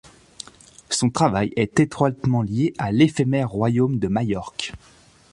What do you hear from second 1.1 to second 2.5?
travail est étroitement